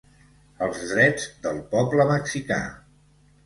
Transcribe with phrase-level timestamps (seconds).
[0.67, 2.61] Els Drets del Poble Mexicà.